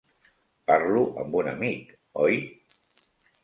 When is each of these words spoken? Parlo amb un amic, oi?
Parlo 0.71 1.03
amb 1.25 1.39
un 1.43 1.51
amic, 1.53 1.95
oi? 2.27 2.43